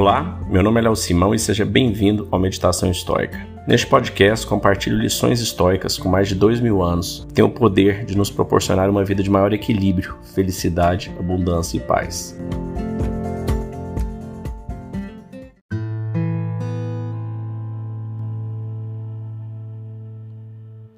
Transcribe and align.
Olá, 0.00 0.40
meu 0.48 0.62
nome 0.62 0.80
é 0.80 0.84
Léo 0.84 0.96
Simão 0.96 1.34
e 1.34 1.38
seja 1.38 1.62
bem-vindo 1.62 2.26
ao 2.30 2.40
Meditação 2.40 2.90
Histórica. 2.90 3.46
Neste 3.68 3.86
podcast, 3.86 4.46
compartilho 4.46 4.96
lições 4.96 5.42
históricas 5.42 5.98
com 5.98 6.08
mais 6.08 6.26
de 6.26 6.34
dois 6.34 6.58
mil 6.58 6.82
anos 6.82 7.26
que 7.28 7.34
têm 7.34 7.44
o 7.44 7.50
poder 7.50 8.06
de 8.06 8.16
nos 8.16 8.30
proporcionar 8.30 8.88
uma 8.88 9.04
vida 9.04 9.22
de 9.22 9.28
maior 9.28 9.52
equilíbrio, 9.52 10.16
felicidade, 10.34 11.14
abundância 11.18 11.76
e 11.76 11.80
paz. 11.80 12.34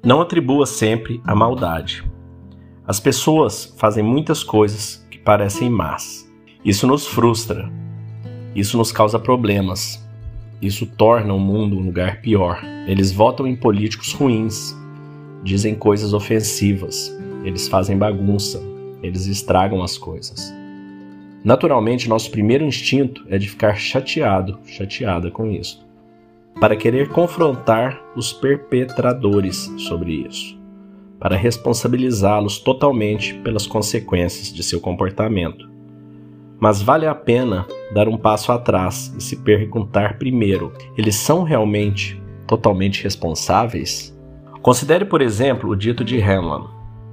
Não 0.01 0.21
atribua 0.21 0.65
sempre 0.65 1.21
a 1.25 1.35
maldade. 1.35 2.09
As 2.87 3.01
pessoas 3.01 3.75
fazem 3.77 4.01
muitas 4.01 4.45
coisas 4.45 5.05
que 5.11 5.17
parecem 5.17 5.69
más. 5.69 6.25
Isso 6.63 6.87
nos 6.87 7.05
frustra. 7.05 7.82
Isso 8.55 8.77
nos 8.77 8.91
causa 8.91 9.19
problemas. 9.19 10.03
Isso 10.61 10.85
torna 10.85 11.33
o 11.33 11.39
mundo 11.39 11.77
um 11.77 11.81
lugar 11.81 12.21
pior. 12.21 12.61
Eles 12.87 13.11
votam 13.11 13.45
em 13.47 13.55
políticos 13.55 14.13
ruins, 14.13 14.75
dizem 15.43 15.75
coisas 15.75 16.13
ofensivas, 16.13 17.15
eles 17.43 17.67
fazem 17.67 17.97
bagunça, 17.97 18.61
eles 19.01 19.25
estragam 19.27 19.83
as 19.83 19.97
coisas. 19.97 20.53
Naturalmente, 21.43 22.07
nosso 22.07 22.31
primeiro 22.31 22.63
instinto 22.63 23.25
é 23.27 23.37
de 23.37 23.49
ficar 23.49 23.75
chateado, 23.75 24.59
chateada 24.65 25.29
com 25.29 25.49
isso 25.51 25.83
para 26.59 26.75
querer 26.75 27.09
confrontar 27.09 28.01
os 28.15 28.31
perpetradores 28.31 29.71
sobre 29.77 30.25
isso, 30.27 30.57
para 31.19 31.35
responsabilizá-los 31.35 32.59
totalmente 32.59 33.33
pelas 33.35 33.65
consequências 33.65 34.53
de 34.53 34.63
seu 34.63 34.79
comportamento. 34.79 35.69
Mas 36.63 36.81
vale 36.81 37.05
a 37.05 37.13
pena 37.13 37.67
dar 37.93 38.07
um 38.07 38.15
passo 38.15 38.49
atrás 38.49 39.13
e 39.17 39.21
se 39.21 39.35
perguntar 39.35 40.17
primeiro: 40.17 40.71
eles 40.97 41.17
são 41.17 41.43
realmente 41.43 42.23
totalmente 42.47 43.03
responsáveis? 43.03 44.17
Considere, 44.61 45.03
por 45.03 45.21
exemplo, 45.21 45.69
o 45.69 45.75
dito 45.75 46.05
de 46.05 46.17
Hanlon, 46.21 46.67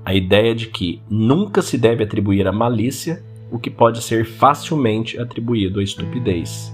a 0.05 0.14
ideia 0.14 0.55
de 0.55 0.69
que 0.69 1.02
nunca 1.11 1.62
se 1.62 1.77
deve 1.77 2.05
atribuir 2.05 2.47
à 2.47 2.52
malícia 2.52 3.24
o 3.50 3.58
que 3.58 3.69
pode 3.69 4.00
ser 4.05 4.24
facilmente 4.24 5.19
atribuído 5.19 5.80
à 5.80 5.83
estupidez 5.83 6.72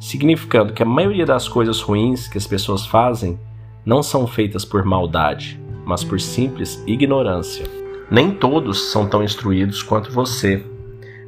significando 0.00 0.72
que 0.72 0.82
a 0.82 0.86
maioria 0.86 1.26
das 1.26 1.48
coisas 1.48 1.80
ruins 1.82 2.28
que 2.28 2.38
as 2.38 2.46
pessoas 2.46 2.86
fazem 2.86 3.38
não 3.84 4.02
são 4.02 4.26
feitas 4.26 4.64
por 4.64 4.84
maldade, 4.84 5.60
mas 5.84 6.02
por 6.02 6.18
simples 6.18 6.82
ignorância. 6.86 7.66
Nem 8.10 8.30
todos 8.30 8.90
são 8.90 9.06
tão 9.06 9.22
instruídos 9.22 9.82
quanto 9.82 10.10
você. 10.10 10.64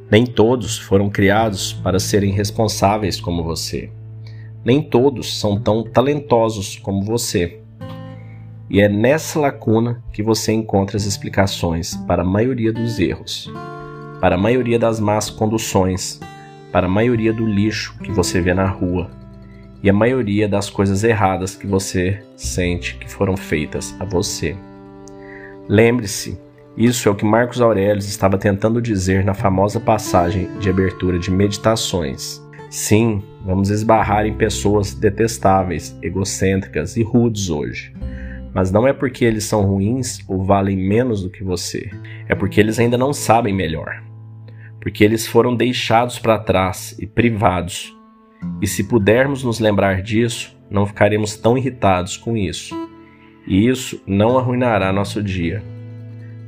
Nem 0.09 0.25
todos 0.25 0.77
foram 0.77 1.09
criados 1.09 1.73
para 1.73 1.99
serem 1.99 2.31
responsáveis 2.31 3.19
como 3.19 3.43
você. 3.43 3.89
Nem 4.63 4.81
todos 4.81 5.39
são 5.39 5.59
tão 5.59 5.83
talentosos 5.83 6.77
como 6.77 7.03
você. 7.03 7.59
E 8.69 8.81
é 8.81 8.87
nessa 8.87 9.39
lacuna 9.39 10.03
que 10.13 10.23
você 10.23 10.51
encontra 10.53 10.97
as 10.97 11.05
explicações 11.05 11.95
para 12.07 12.21
a 12.21 12.25
maioria 12.25 12.71
dos 12.71 12.99
erros, 12.99 13.51
para 14.19 14.35
a 14.35 14.37
maioria 14.37 14.79
das 14.79 14.99
más 14.99 15.29
conduções, 15.29 16.19
para 16.71 16.87
a 16.87 16.89
maioria 16.89 17.33
do 17.33 17.45
lixo 17.45 17.97
que 17.99 18.11
você 18.11 18.41
vê 18.41 18.53
na 18.53 18.67
rua 18.67 19.09
e 19.83 19.89
a 19.89 19.93
maioria 19.93 20.47
das 20.47 20.69
coisas 20.69 21.03
erradas 21.03 21.55
que 21.55 21.67
você 21.67 22.21
sente 22.35 22.95
que 22.95 23.09
foram 23.09 23.37
feitas 23.37 23.95
a 23.99 24.05
você. 24.05 24.55
Lembre-se, 25.69 26.39
isso 26.77 27.09
é 27.09 27.11
o 27.11 27.15
que 27.15 27.25
Marcos 27.25 27.59
Aurélio 27.59 27.99
estava 27.99 28.37
tentando 28.37 28.81
dizer 28.81 29.25
na 29.25 29.33
famosa 29.33 29.79
passagem 29.79 30.47
de 30.59 30.69
abertura 30.69 31.17
de 31.17 31.31
Meditações. 31.31 32.41
Sim, 32.69 33.23
vamos 33.43 33.69
esbarrar 33.69 34.25
em 34.25 34.33
pessoas 34.33 34.93
detestáveis, 34.93 35.97
egocêntricas 36.01 36.95
e 36.95 37.03
rudes 37.03 37.49
hoje. 37.49 37.93
Mas 38.53 38.71
não 38.71 38.87
é 38.87 38.93
porque 38.93 39.25
eles 39.25 39.43
são 39.43 39.65
ruins 39.65 40.19
ou 40.27 40.43
valem 40.43 40.77
menos 40.77 41.23
do 41.23 41.29
que 41.29 41.43
você, 41.43 41.89
é 42.27 42.35
porque 42.35 42.59
eles 42.59 42.77
ainda 42.79 42.97
não 42.97 43.11
sabem 43.11 43.53
melhor 43.53 44.07
porque 44.87 45.03
eles 45.03 45.27
foram 45.27 45.53
deixados 45.53 46.17
para 46.17 46.39
trás 46.39 46.95
e 46.97 47.05
privados. 47.05 47.93
E 48.61 48.65
se 48.65 48.85
pudermos 48.85 49.43
nos 49.43 49.59
lembrar 49.59 50.01
disso, 50.01 50.57
não 50.69 50.85
ficaremos 50.85 51.35
tão 51.35 51.57
irritados 51.57 52.15
com 52.15 52.37
isso. 52.37 52.73
E 53.45 53.67
isso 53.67 54.01
não 54.07 54.37
arruinará 54.37 54.93
nosso 54.93 55.21
dia. 55.21 55.61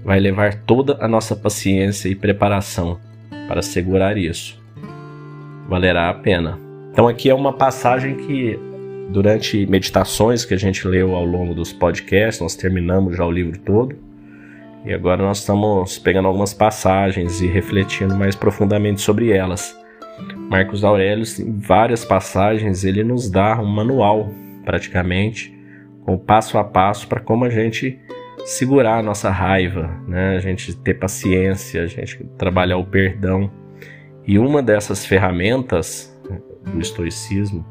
Vai 0.04 0.20
levar 0.20 0.56
toda 0.64 0.98
a 1.00 1.08
nossa 1.08 1.36
paciência 1.36 2.10
e 2.10 2.16
preparação 2.16 3.00
para 3.48 3.62
segurar 3.62 4.18
isso. 4.18 4.62
Valerá 5.68 6.10
a 6.10 6.14
pena. 6.14 6.58
Então, 6.92 7.08
aqui 7.08 7.30
é 7.30 7.34
uma 7.34 7.54
passagem 7.54 8.16
que, 8.16 8.60
durante 9.10 9.66
meditações 9.68 10.46
que 10.46 10.54
a 10.54 10.58
gente 10.58 10.88
leu 10.88 11.16
ao 11.16 11.26
longo 11.26 11.54
dos 11.54 11.72
podcasts, 11.72 12.42
nós 12.42 12.56
terminamos 12.56 13.16
já 13.16 13.26
o 13.26 13.32
livro 13.32 13.60
todo 13.60 14.10
e 14.86 14.94
agora 14.94 15.22
nós 15.22 15.40
estamos 15.40 15.98
pegando 16.00 16.28
algumas 16.28 16.54
passagens 16.54 17.42
e 17.42 17.48
refletindo 17.48 18.16
mais 18.16 18.36
profundamente 18.36 19.02
sobre 19.02 19.32
elas. 19.32 19.78
Marcos 20.50 20.84
Aurélio, 20.84 21.26
em 21.40 21.60
várias 21.60 22.06
passagens, 22.06 22.84
ele 22.84 23.04
nos 23.04 23.30
dá 23.30 23.60
um 23.60 23.66
manual, 23.66 24.30
praticamente, 24.64 25.54
com 26.06 26.18
passo 26.18 26.58
a 26.58 26.64
passo 26.64 27.08
para 27.08 27.20
como 27.20 27.46
a 27.46 27.50
gente 27.50 28.00
segurar 28.46 29.00
a 29.00 29.04
nossa 29.04 29.30
raiva, 29.30 29.90
né? 30.08 30.36
a 30.36 30.40
gente 30.40 30.76
ter 30.76 30.96
paciência, 30.96 31.84
a 31.84 31.88
gente 31.88 32.24
trabalhar 32.38 32.78
o 32.78 32.86
perdão. 32.86 33.52
E 34.26 34.38
uma 34.38 34.62
dessas 34.62 35.06
ferramentas 35.06 36.16
do 36.66 36.80
estoicismo 36.80 37.66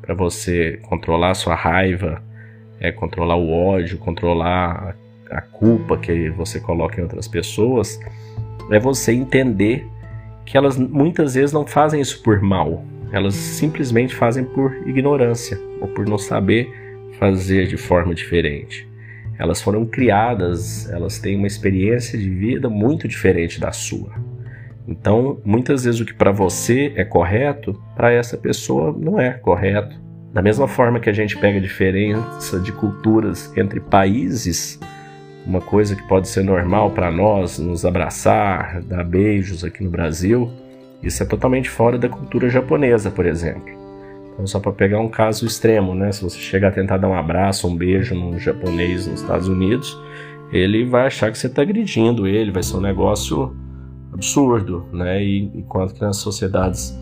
para 0.00 0.14
você 0.14 0.78
controlar 0.82 1.30
a 1.30 1.34
sua 1.34 1.54
raiva, 1.54 2.22
é 2.78 2.92
controlar 2.92 3.36
o 3.36 3.50
ódio, 3.50 3.98
controlar 3.98 4.96
a 5.30 5.40
culpa 5.40 5.96
que 5.96 6.28
você 6.30 6.60
coloca 6.60 7.00
em 7.00 7.02
outras 7.02 7.26
pessoas, 7.26 7.98
é 8.70 8.78
você 8.78 9.12
entender 9.12 9.86
que 10.44 10.56
elas 10.56 10.76
muitas 10.76 11.34
vezes 11.34 11.52
não 11.52 11.66
fazem 11.66 12.00
isso 12.00 12.22
por 12.22 12.40
mal, 12.42 12.84
elas 13.12 13.34
simplesmente 13.34 14.14
fazem 14.14 14.44
por 14.44 14.74
ignorância 14.86 15.58
ou 15.80 15.88
por 15.88 16.06
não 16.06 16.18
saber 16.18 16.68
fazer 17.18 17.66
de 17.66 17.76
forma 17.76 18.14
diferente. 18.14 18.86
Elas 19.38 19.60
foram 19.60 19.84
criadas, 19.84 20.90
elas 20.90 21.18
têm 21.18 21.36
uma 21.36 21.46
experiência 21.46 22.18
de 22.18 22.28
vida 22.28 22.68
muito 22.68 23.08
diferente 23.08 23.60
da 23.60 23.72
sua. 23.72 24.12
Então, 24.86 25.40
muitas 25.44 25.84
vezes 25.84 26.00
o 26.00 26.04
que 26.04 26.14
para 26.14 26.30
você 26.30 26.92
é 26.94 27.04
correto, 27.04 27.80
para 27.96 28.12
essa 28.12 28.36
pessoa 28.36 28.94
não 28.96 29.18
é 29.18 29.32
correto. 29.32 30.02
Da 30.32 30.42
mesma 30.42 30.68
forma 30.68 31.00
que 31.00 31.08
a 31.08 31.12
gente 31.12 31.36
pega 31.38 31.60
diferença 31.60 32.58
de 32.58 32.72
culturas 32.72 33.56
entre 33.56 33.80
países, 33.80 34.78
uma 35.46 35.60
coisa 35.60 35.94
que 35.94 36.02
pode 36.08 36.28
ser 36.28 36.42
normal 36.42 36.90
para 36.90 37.10
nós, 37.10 37.58
nos 37.58 37.84
abraçar, 37.84 38.82
dar 38.82 39.04
beijos 39.04 39.64
aqui 39.64 39.82
no 39.82 39.90
Brasil, 39.90 40.50
isso 41.02 41.22
é 41.22 41.26
totalmente 41.26 41.68
fora 41.68 41.98
da 41.98 42.08
cultura 42.08 42.48
japonesa, 42.48 43.10
por 43.10 43.26
exemplo. 43.26 43.83
Então, 44.34 44.46
só 44.46 44.58
para 44.58 44.72
pegar 44.72 45.00
um 45.00 45.08
caso 45.08 45.46
extremo, 45.46 45.94
né? 45.94 46.10
Se 46.12 46.22
você 46.22 46.38
chegar 46.38 46.68
a 46.68 46.72
tentar 46.72 46.98
dar 46.98 47.08
um 47.08 47.14
abraço, 47.14 47.68
um 47.68 47.76
beijo 47.76 48.14
num 48.14 48.38
japonês 48.38 49.06
nos 49.06 49.20
Estados 49.20 49.48
Unidos, 49.48 49.98
ele 50.52 50.84
vai 50.84 51.06
achar 51.06 51.30
que 51.30 51.38
você 51.38 51.46
está 51.46 51.62
agredindo 51.62 52.26
ele, 52.26 52.50
vai 52.50 52.62
ser 52.62 52.76
um 52.76 52.80
negócio 52.80 53.56
absurdo, 54.12 54.86
né? 54.92 55.22
E 55.22 55.44
enquanto 55.54 55.94
que 55.94 56.00
nas 56.00 56.16
sociedades 56.16 56.98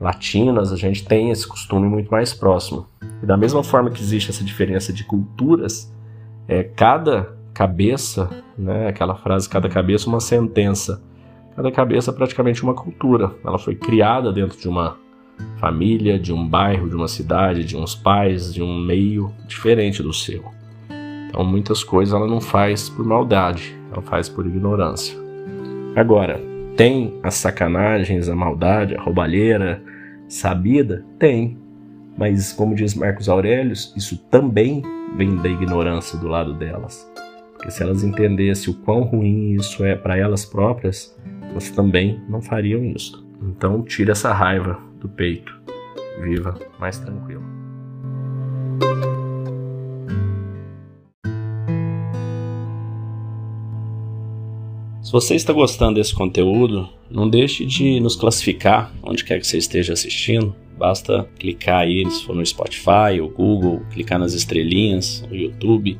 latinas 0.00 0.72
a 0.72 0.76
gente 0.76 1.04
tem 1.06 1.30
esse 1.30 1.46
costume 1.46 1.88
muito 1.88 2.10
mais 2.10 2.34
próximo. 2.34 2.86
E 3.22 3.26
da 3.26 3.36
mesma 3.36 3.62
forma 3.62 3.90
que 3.90 4.02
existe 4.02 4.30
essa 4.30 4.44
diferença 4.44 4.92
de 4.92 5.04
culturas, 5.04 5.92
é, 6.46 6.62
cada 6.62 7.34
cabeça, 7.54 8.28
né? 8.58 8.88
Aquela 8.88 9.14
frase, 9.14 9.48
cada 9.48 9.68
cabeça 9.68 10.08
uma 10.08 10.20
sentença. 10.20 11.02
Cada 11.56 11.70
cabeça 11.70 12.10
é 12.10 12.14
praticamente 12.14 12.62
uma 12.62 12.74
cultura. 12.74 13.32
Ela 13.44 13.58
foi 13.58 13.74
criada 13.74 14.32
dentro 14.32 14.58
de 14.58 14.68
uma 14.68 14.98
família, 15.58 16.18
de 16.18 16.32
um 16.32 16.46
bairro, 16.46 16.88
de 16.88 16.94
uma 16.94 17.08
cidade, 17.08 17.64
de 17.64 17.76
uns 17.76 17.94
pais, 17.94 18.52
de 18.52 18.62
um 18.62 18.78
meio 18.78 19.32
diferente 19.46 20.02
do 20.02 20.12
seu. 20.12 20.44
Então, 21.28 21.44
muitas 21.44 21.82
coisas 21.82 22.14
ela 22.14 22.26
não 22.26 22.40
faz 22.40 22.88
por 22.88 23.04
maldade, 23.04 23.76
ela 23.90 24.02
faz 24.02 24.28
por 24.28 24.46
ignorância. 24.46 25.16
Agora, 25.96 26.40
tem 26.76 27.18
as 27.22 27.34
sacanagens, 27.34 28.28
a 28.28 28.34
maldade, 28.34 28.94
a 28.94 29.00
roubalheira 29.00 29.82
sabida? 30.28 31.04
Tem. 31.18 31.56
Mas, 32.16 32.52
como 32.52 32.74
diz 32.74 32.94
Marcos 32.94 33.28
Aurélio, 33.28 33.72
isso 33.72 34.18
também 34.30 34.82
vem 35.16 35.36
da 35.36 35.48
ignorância 35.48 36.18
do 36.18 36.28
lado 36.28 36.54
delas. 36.54 37.10
Porque 37.52 37.70
se 37.70 37.82
elas 37.82 38.04
entendessem 38.04 38.72
o 38.72 38.76
quão 38.76 39.02
ruim 39.02 39.52
isso 39.54 39.84
é 39.84 39.94
para 39.94 40.16
elas 40.16 40.44
próprias, 40.44 41.16
elas 41.50 41.70
também 41.70 42.20
não 42.28 42.42
fariam 42.42 42.84
isso. 42.84 43.24
Então, 43.42 43.82
tire 43.82 44.10
essa 44.10 44.32
raiva 44.32 44.78
do 45.04 45.08
peito. 45.08 45.52
Viva 46.22 46.58
mais 46.78 46.98
tranquilo. 46.98 47.44
Se 55.02 55.12
você 55.12 55.34
está 55.34 55.52
gostando 55.52 55.94
desse 55.94 56.14
conteúdo, 56.14 56.88
não 57.10 57.28
deixe 57.28 57.64
de 57.64 58.00
nos 58.00 58.16
classificar 58.16 58.92
onde 59.02 59.24
quer 59.24 59.38
que 59.38 59.46
você 59.46 59.58
esteja 59.58 59.92
assistindo 59.92 60.56
Basta 60.76 61.28
clicar 61.38 61.82
aí, 61.82 62.08
se 62.10 62.24
for 62.24 62.34
no 62.34 62.44
Spotify 62.44 63.20
ou 63.20 63.28
Google, 63.28 63.80
clicar 63.92 64.18
nas 64.18 64.34
estrelinhas, 64.34 65.24
no 65.28 65.36
YouTube. 65.36 65.98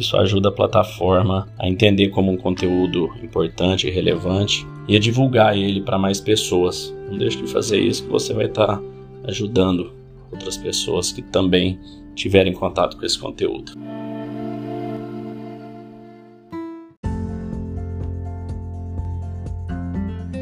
Isso 0.00 0.16
ajuda 0.16 0.48
a 0.48 0.52
plataforma 0.52 1.46
a 1.58 1.68
entender 1.68 2.08
como 2.08 2.32
um 2.32 2.36
conteúdo 2.38 3.10
importante 3.22 3.86
e 3.86 3.90
relevante 3.90 4.66
e 4.88 4.96
a 4.96 4.98
divulgar 4.98 5.54
ele 5.54 5.82
para 5.82 5.98
mais 5.98 6.18
pessoas. 6.18 6.96
Não 7.06 7.18
deixe 7.18 7.36
de 7.36 7.46
fazer 7.52 7.78
isso 7.78 8.04
que 8.04 8.08
você 8.08 8.32
vai 8.32 8.46
estar 8.46 8.78
tá 8.78 8.82
ajudando 9.24 9.92
outras 10.32 10.56
pessoas 10.56 11.12
que 11.12 11.20
também 11.20 11.78
tiverem 12.14 12.54
contato 12.54 12.96
com 12.96 13.04
esse 13.04 13.18
conteúdo. 13.18 13.72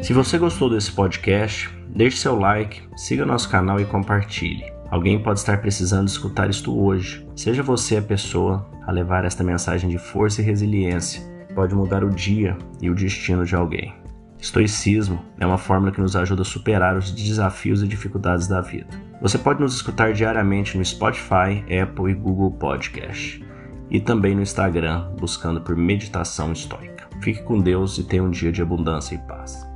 Se 0.01 0.13
você 0.13 0.37
gostou 0.37 0.69
desse 0.69 0.93
podcast, 0.93 1.69
deixe 1.89 2.15
seu 2.15 2.39
like, 2.39 2.81
siga 2.95 3.25
nosso 3.25 3.49
canal 3.49 3.77
e 3.77 3.83
compartilhe. 3.83 4.63
Alguém 4.89 5.21
pode 5.21 5.39
estar 5.39 5.59
precisando 5.59 6.07
escutar 6.07 6.49
isto 6.49 6.75
hoje. 6.81 7.27
Seja 7.35 7.61
você 7.61 7.97
a 7.97 8.01
pessoa 8.01 8.65
a 8.89 8.91
levar 8.91 9.23
esta 9.23 9.43
mensagem 9.43 9.89
de 9.89 9.97
força 9.97 10.41
e 10.41 10.45
resiliência. 10.45 11.21
Pode 11.53 11.75
mudar 11.75 12.03
o 12.03 12.09
dia 12.09 12.57
e 12.81 12.89
o 12.89 12.95
destino 12.95 13.45
de 13.45 13.55
alguém. 13.55 13.93
Estoicismo 14.39 15.19
é 15.39 15.45
uma 15.45 15.57
fórmula 15.57 15.91
que 15.91 16.01
nos 16.01 16.15
ajuda 16.15 16.41
a 16.41 16.45
superar 16.45 16.97
os 16.97 17.11
desafios 17.11 17.83
e 17.83 17.87
dificuldades 17.87 18.47
da 18.47 18.61
vida. 18.61 18.87
Você 19.21 19.37
pode 19.37 19.61
nos 19.61 19.75
escutar 19.75 20.13
diariamente 20.13 20.77
no 20.77 20.83
Spotify, 20.83 21.63
Apple 21.81 22.11
e 22.11 22.15
Google 22.15 22.51
Podcast. 22.51 23.45
E 23.91 23.99
também 23.99 24.33
no 24.33 24.41
Instagram, 24.41 25.11
buscando 25.19 25.61
por 25.61 25.75
Meditação 25.75 26.51
Estoica. 26.51 27.07
Fique 27.21 27.43
com 27.43 27.59
Deus 27.59 27.97
e 27.97 28.03
tenha 28.03 28.23
um 28.23 28.31
dia 28.31 28.51
de 28.51 28.61
abundância 28.61 29.15
e 29.15 29.17
paz. 29.19 29.68